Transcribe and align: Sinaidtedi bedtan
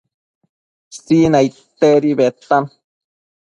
Sinaidtedi 1.03 2.17
bedtan 2.23 2.69